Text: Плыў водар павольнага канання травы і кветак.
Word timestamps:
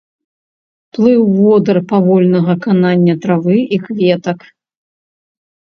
Плыў 0.97 1.21
водар 1.39 1.77
павольнага 1.91 2.53
канання 2.65 3.15
травы 3.23 3.57
і 3.65 3.77
кветак. 3.85 4.39